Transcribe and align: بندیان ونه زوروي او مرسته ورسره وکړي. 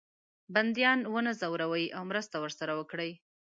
بندیان 0.53 0.99
ونه 1.13 1.31
زوروي 1.41 1.85
او 1.97 2.01
مرسته 2.11 2.35
ورسره 2.39 2.73
وکړي. 2.79 3.11